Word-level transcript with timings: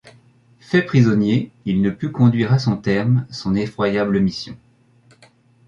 Fait 0.59 0.81
prisonnier, 0.81 1.51
il 1.65 1.83
ne 1.83 1.91
put 1.91 2.11
conduire 2.11 2.51
à 2.53 2.57
son 2.57 2.75
terme 2.75 3.27
son 3.29 3.53
effroyable 3.53 4.19
mission. 4.19 4.57